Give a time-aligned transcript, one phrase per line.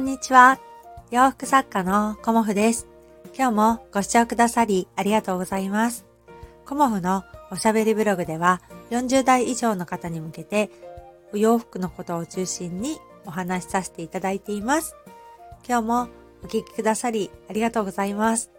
[0.00, 0.58] んにちは。
[1.10, 2.86] 洋服作家のコモフです。
[3.36, 6.06] 今日もご視聴くださりありがとうございます。
[6.64, 10.70] コモフのおしゃべりブログでは40代以上の方に向けて
[11.34, 14.96] お洋服のことを中心にお話しさせていただいています。
[15.68, 16.08] 今日も
[16.44, 18.50] お聞きくださりありがとうございます。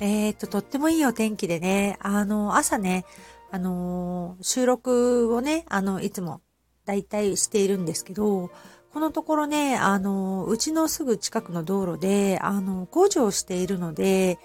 [0.00, 3.06] えーと、とってもいいお天気でね、あの、朝ね、
[3.50, 6.42] あの、収録をね、あの、いつも
[6.84, 8.50] 大体しているんですけど、
[8.94, 14.38] このところね、あの、うちのすぐ近くの道路で、あの、工事をしているので、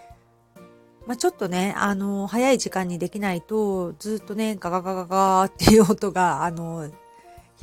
[1.05, 6.89] まあ、ちょっとね、あの、早い時間にできないと、ずっとね、ガガガガガーっていう音が、あの、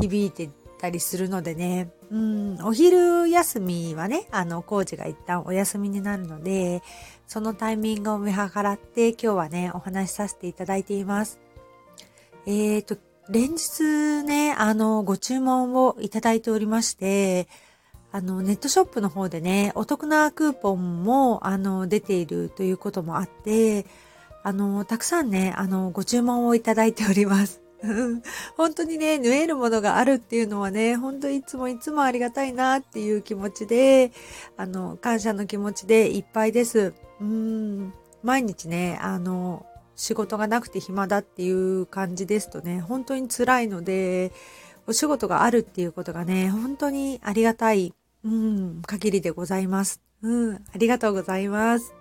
[0.00, 6.84] 響いてたりするのでね、うん、お昼休みはね、あの、工事が一旦お休みになるので、
[7.26, 11.40] そのタイミングを見計らって、今日はね、お話しさせていただいています。
[12.46, 12.96] えっ、ー、と、
[13.28, 17.48] 連日ね、あの、ご注文をいただいておりまして、
[18.12, 23.84] あの、ネットショップの方でね、お得なクーポンも、あの、出ているということもあって、
[24.44, 27.60] あの、たくさんね、あの、ご注文をいただいております。
[28.56, 34.12] 本当にね、縫えるものがあるっていうのはね、本当いつもいつもありがたいなっていう気持ちで、
[34.56, 36.94] あの、感謝の気持ちでいっぱいです。
[37.20, 39.66] うん、毎日ね、あの、
[39.96, 44.32] 仕事がなくて暇だっていう感じですとね、本当に辛いので、
[44.86, 47.92] お仕事があるっていうことがね、本当にありがたい、
[48.24, 50.00] うん、限りでございます。
[50.22, 51.94] うん、ありがとうございます。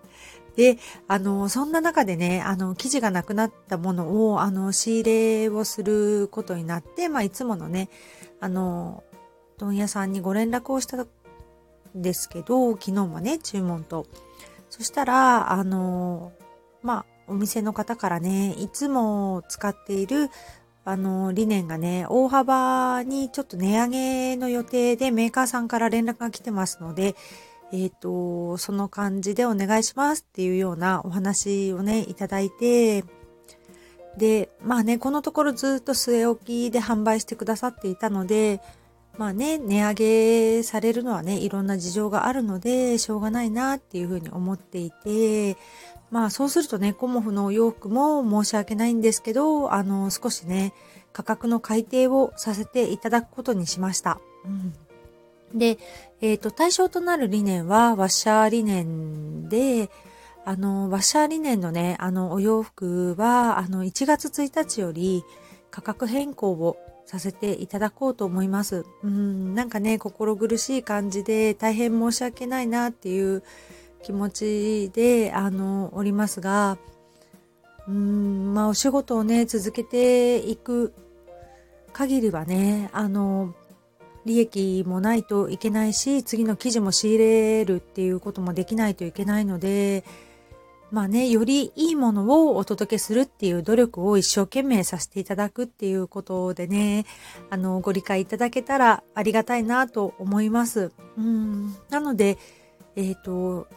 [0.56, 7.90] で、あの、そんな中でね、あの、生地がなくなったものを、あの、仕入れをすることになって、まあ、いつものね、
[8.40, 9.04] あの、
[9.58, 11.08] 問屋さんにご連絡をしたん
[11.94, 14.06] ですけど、昨日もね、注文と。
[14.70, 16.32] そしたら、あの、
[16.82, 20.30] まあ、お店の方からね、いつも使っている
[20.88, 27.16] あの、理念がね、大幅にちょっと値上げの予定でメーカーさんから連絡が来てますので、
[27.74, 33.04] えっ、ー、と、その感じでお願いしますっていうようなお話をね、いただいて、
[34.16, 38.62] で、まあね、このところずっと据え置きで販売してくださっていたので、
[39.18, 45.58] まあね、値上げされるのはね、いろんな事情があるので、しょうがないなっていうふうに思っていて、
[46.12, 50.74] まあそうするとね、コモフのお洋服も申し訳ないんですけど、あの、少しね、
[51.14, 54.20] 価格の改定をさせていただくことにしました。
[55.54, 55.78] うん、で、
[56.22, 59.90] えっ、ー、と、対象となる理念はワッシャー理念で、
[60.44, 65.24] あの、ワッシャー理念のね、あの、お洋服は、あの、1月1日より
[65.72, 68.86] 価格変更をさせていただこうと思います。
[69.04, 73.44] うん、なんかね、心苦しい感じで大変申し訳ないなっていう
[74.04, 76.78] 気持ちで、あの、おりますが、
[77.88, 80.94] うん、まあ、お仕事をね、続けていく
[81.94, 83.54] 限りはね、あの、
[84.26, 90.04] 利益もないといけないし、次の記事も仕入れるっていうこともできないといけないので、
[90.96, 97.06] まあね、よりいいものをお届けするっていう努力を一生懸命させていただくっていうことでね、
[97.50, 100.94] あの、ご理解いただけたらありがたいなと思います。
[101.18, 101.76] うん。
[101.90, 102.38] なので、
[102.96, 103.68] えっ、ー、と、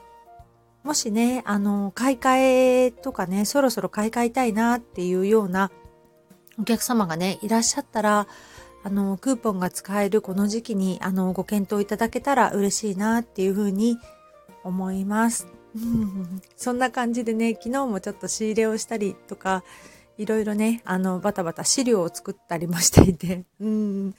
[0.84, 5.72] もしね、あの、買い替えとかね、そろそろ買い替えたいなっていうような
[6.56, 8.28] お客様がね、いらっしゃったら、
[8.84, 13.98] あの、クーポンが使えるこの時期に、あの、ご検討いただけたら嬉しいなっていうふうに
[14.62, 15.57] 思います。
[16.56, 19.64] そんな感じでね、昨日もちょっと仕入れをしたりとか、
[20.18, 24.14] いろいろね、あの、バタバタ資料を作ったりもしていて、 うん、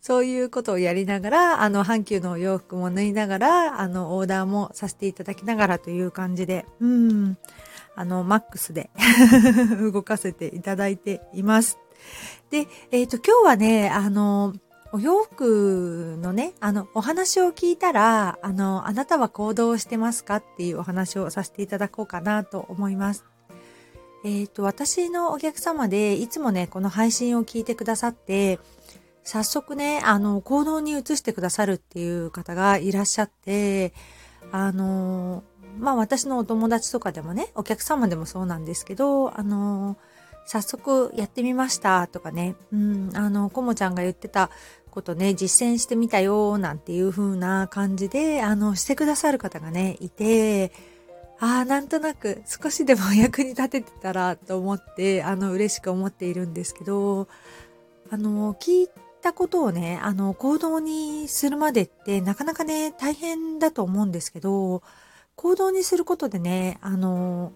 [0.00, 7.38] そういうことをやりながら、あの、阪急のお洋服も縫いながら、あの、オーダーもさせていただきながらという感じで、うん、
[7.94, 8.90] あの、マックスで
[9.92, 11.78] 動かせていただいています。
[12.50, 14.54] で、えっ、ー、と、今日はね、あの、
[14.92, 23.24] お洋服ね、あの、お話を聞いたら、あの、あなたは行動してますかっていうお話をさせていただこうかなと思います。
[24.24, 28.58] えっ、ー、と、私のお客様でいつもね、この配信を聞いてくださって、
[29.22, 33.92] 早速ね、あの、行動に移してくださるっていう方がいらっしゃって、
[34.52, 35.44] あの、
[35.78, 39.96] まあ私のお友達とかでもね、お客様でもそうなんですけど、あの、
[40.46, 44.50] 早速やってみましたとかね、うん、あの、コモちゃんが言ってた
[44.94, 50.72] ことね、実践してみたよなんていう風な感じで、あの、してくださる方がね、いて、
[51.40, 57.26] ああ、なんとなく少しでも役に立ててたらと思って、あの、嬉しく思っているんですけど、
[58.10, 58.88] あの、聞い
[59.20, 64.82] たことをね、あの、行動にするまでってなかなかね、大変だと思うんですけど、
[65.34, 67.52] 行動にすることでね、あの、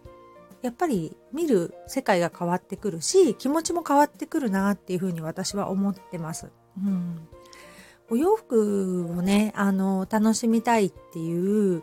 [0.63, 6.51] やっぱり見る世界が変わってくるし、気持ちも変わってくるなっていうふうに私は思ってます。
[6.85, 7.29] うん。
[8.11, 11.83] お洋服をね、あの、楽しみたいっていう、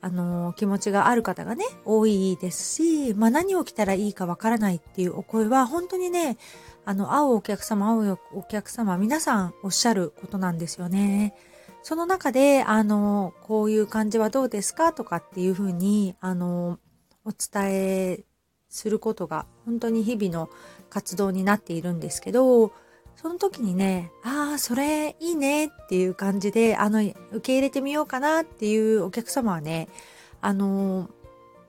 [0.00, 6.38] あの、気持ちがある方がね、多いですし、まあ何を着たらいいかわからないっていうお声は、本当にね、
[6.84, 11.34] あの、会うお客様、会うお客様、皆さんおっしゃることなんですよね。
[11.84, 16.80] その中で、あの、こういう感じはどうですかとかっていうふうに、あの、
[17.24, 18.24] お伝え
[18.68, 20.50] することが本当に日々の
[20.90, 22.72] 活動になっているんですけど、
[23.16, 29.88] その時にね、ああ、それいいねっていう感じで、あの、受け入れてみようかなっていうお客様はね、
[30.40, 31.08] あの、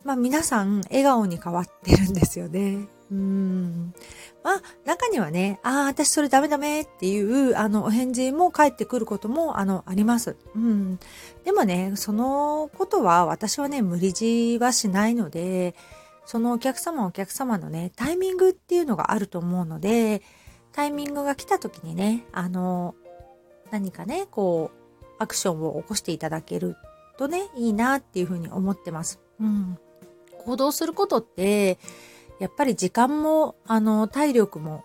[0.03, 2.87] まあ、皆さん笑顔に変わってるんですよね。
[3.11, 3.93] うん。
[4.43, 10.35] まあ、中にはね、ああ、私それダメダメっていう、あの、お返事も返ってくることも、あの、あります。
[10.55, 10.99] うん。
[11.45, 15.75] でもね、そのことは私はね、無理強いはしないので、
[16.25, 20.21] そのお客様お客様のね、タイミングっていうのがあると思うので、
[20.73, 22.95] タイミングが来た時にね、あの、
[23.71, 26.75] 何かね、こう、アクションを起こしていただける
[27.17, 29.19] とね、いいなっていうふうに思ってます。
[29.39, 29.77] うん。
[30.45, 31.77] 行動することって、
[32.39, 34.83] やっぱり時間も、あの、体力も、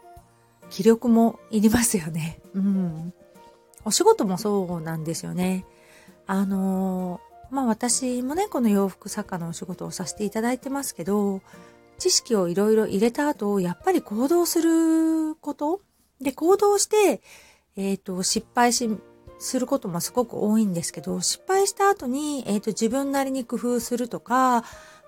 [0.70, 2.40] 気力もいりますよね。
[2.54, 3.14] うん。
[3.84, 5.64] お仕事もそうなんですよね。
[6.26, 7.20] あの、
[7.50, 11.40] まあ私もね、この洋服作家のお仕事をさせていただいてますけど、
[11.98, 15.80] 知識をいろいろ入れた後、やっぱり行動すること？
[16.20, 17.20] で、行動して、
[17.76, 18.90] えっ、ー、と、失敗し、
[19.40, 24.64] することもすごく多いんですけど、失敗した後に、えっ、ー、と、自分なりに工夫するとか、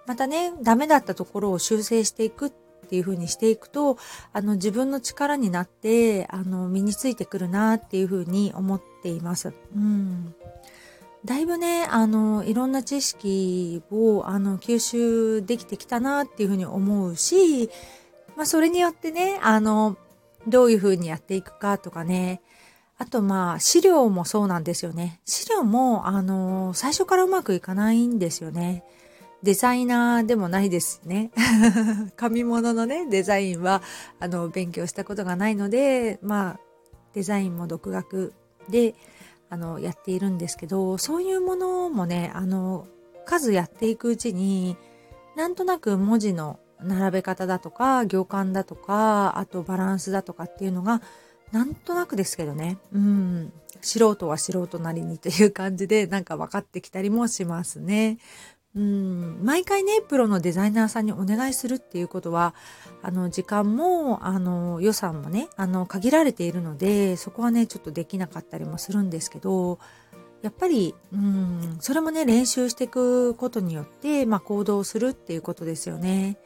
[0.06, 2.52] またね、ダメだったところを修正していくっ
[2.88, 3.98] ていう風にしていくと、
[4.32, 9.52] あの、自分の力になって、あの、身についてくるなっていう風に思っています。
[9.74, 10.34] うん。
[11.24, 17.68] だいぶね、あの、いろんな知識を、あの、吸収できてきたなっていうふうに思うし、
[18.36, 19.98] まあ、それによってね、あの、
[20.46, 22.40] どういうふうにやっていくかとかね、
[22.96, 25.20] あとまあ、資料もそうなんですよね。
[25.24, 28.84] 資料も、あの、最初からうまくいかないんですよね。
[29.42, 31.30] デザイナーでもないですね。
[32.16, 33.82] 紙物のね、デザインは、
[34.18, 36.60] あの、勉強したことがないので、まあ、
[37.14, 38.34] デザインも独学
[38.68, 38.94] で、
[39.50, 42.86] あの、やっているんですけど、そういうものもね、あの、
[43.26, 44.76] 数やっていくうちに、
[45.36, 51.02] なんとなく文字の並べ方だとか、行間だとか、あとバランスだとかっていうのが、
[51.52, 58.18] なんとなくですけどね、うん、素人は素人なりにという感じで、なんか分かってきたりもしますね。
[58.76, 62.54] うん、毎回ね、プロのデザイナーさんにお願いするっていうことは、
[63.02, 69.80] あの、時間も、あの、予算もね、あの、限られているので、そこはね、ちょっとできなかったりもするんですけど、
[70.42, 76.38] やっぱり、うん、それもね、練習していくことによって、まあ、行動するっていうことですよね。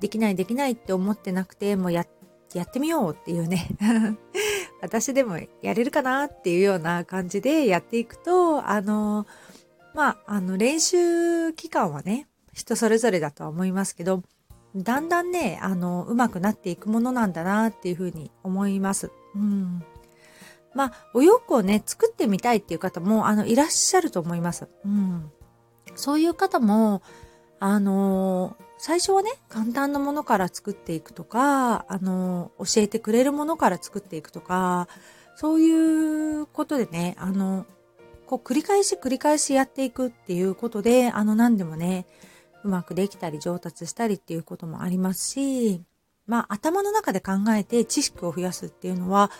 [0.00, 2.04] できない、できないって思ってなくて、もうや、
[2.52, 3.68] やってみようっていうね。
[4.82, 9.26] 私でもやれるかなっていうような感じでやっていくと、あの、
[9.94, 14.22] まあ、あの、練習期間はね、人それぞれだとは思いますけど、
[14.76, 19.10] だんだんね、あの、上手くなっていくものなんだなっていうふうに思います。
[19.34, 19.84] うん。
[20.74, 24.68] まあ、お洋服をね、作ってみたいっていう方も、あの、いらっしゃると思います。
[24.84, 25.32] うん。
[25.96, 27.02] そういう方も、
[27.62, 34.88] あの最初はね、簡単なものから作っていくとか、あの教えてくれるものから作っていくとか、
[35.36, 37.66] そういうことでね、あの、
[38.30, 42.06] こう繰り返し繰り返しやっていくっていうことで、あの何でもね、
[42.62, 45.82] うまくできたり上達したりっていうこともありますし、
[46.28, 49.32] まあ頭の中で考えて知識を増やすっていうのは、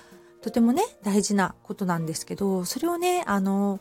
[0.42, 3.78] とてもね、大事なことなんですけど、それをね、あの、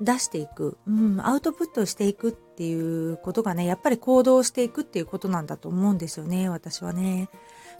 [0.00, 7.30] 出していく、うん、アウトプットしていくっていうことがね、やっぱり行動していくっていうことなんだと思うんですよね、私はね。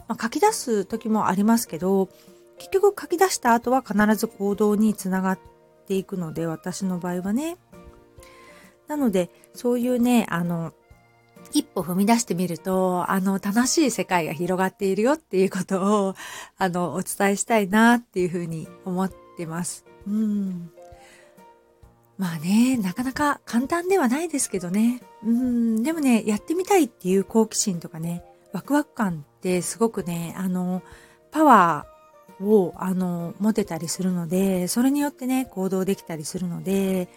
[0.09, 2.09] まあ、書き出す時もありますけど、
[2.57, 5.39] 結局書き出した後は必ず行動につながっ
[5.91, 7.57] ていくので、私の場合はね。
[8.87, 10.71] なので、そういうね、あの、
[11.51, 16.15] 一歩踏み出してみると、あの、楽しい世界が広がっているよっていうことを、
[16.57, 19.85] あの、お伝えしたいなっていうふうに思ってます。
[20.07, 20.71] うん。
[22.17, 25.01] まあね、なかなか簡単ではないですけどね。
[25.25, 30.83] うん、でもね、やってみたいっていう好奇心とかね、ワクワク感ってすごくね、あの、
[31.31, 31.85] パワ
[32.41, 37.07] を、あの、持てたりするので、それによってね、行動できたりするので、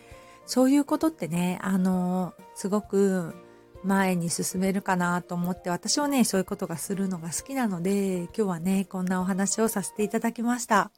[0.47, 3.35] そういうことってね、あの、すごく
[3.83, 10.90] 前に進めるかなと思って、私はね、そういうことがするのが好きなので、今日はね、こんなお話をさせていただきました。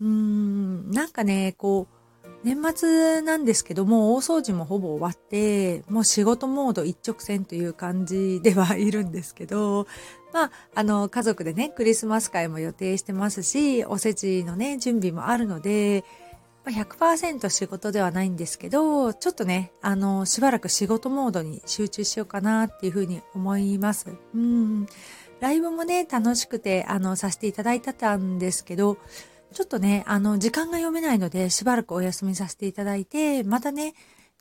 [0.00, 1.95] うーん、なんかね、こう、
[2.46, 9.88] 年末なんですけども、大掃除もほぼ終わって、もう仕事モード一直線という感じではいるんですけど、
[10.32, 16.04] まあ、あの、家族でね、クリスマス会も予定してますし、おせちのね、準備もあるので、
[16.66, 24.06] 100%仕事ではないんですけど、ちょっとね、あの、しばらく仕事モードに集中しようかなっていうふうに思います。
[24.36, 24.86] うん。
[25.40, 28.98] ライブもね、楽しくて、あの、させていただいてたんですけど、
[29.56, 33.94] ちょっとね、あの、時間が読めないので、しばらくお休みさせていただいて、またね、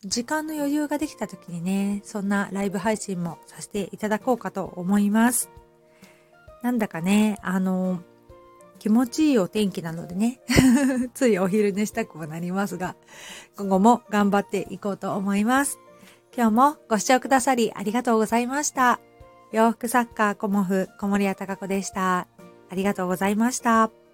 [0.03, 5.49] 時間の余裕ができた時にね、そんなライブ配信もさせていただこうかと思います。
[6.63, 8.01] なんだかね、あの、
[8.77, 10.41] 気持ちいいお天気なのでね、
[11.15, 12.97] ついお昼寝したくもなりますが、
[13.55, 15.79] 今後も頑張っていこうと思います。
[16.35, 18.99] 今日もご視聴くださりありがとうございました。
[19.53, 22.27] 洋服作家コモフ小森屋隆子でした。
[22.69, 24.04] ありがとうございました。